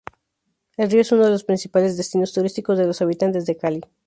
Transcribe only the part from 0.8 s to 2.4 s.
río es uno de los principales destinos